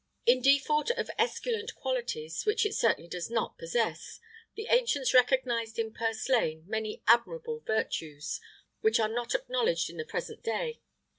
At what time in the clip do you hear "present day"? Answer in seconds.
10.05-10.81